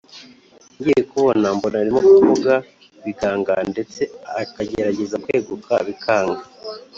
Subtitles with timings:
[0.77, 2.53] ngiye kubona mbona arimo gushaka kuvuga
[3.03, 4.01] biganga ndetse
[4.41, 6.43] akagerageza kweguka bikanga,